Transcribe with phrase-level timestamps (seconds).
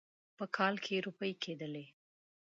[0.37, 1.85] په کال کې روپۍ کېدلې.